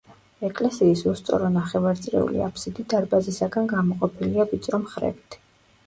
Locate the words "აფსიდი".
2.47-2.89